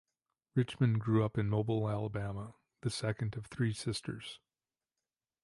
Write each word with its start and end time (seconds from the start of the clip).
Richmond 0.55 0.99
grew 0.99 1.23
up 1.23 1.37
in 1.37 1.47
Mobile, 1.47 1.87
Alabama, 1.87 2.55
the 2.81 2.89
second 2.89 3.37
of 3.37 3.45
three 3.45 3.71
sisters. 3.71 4.39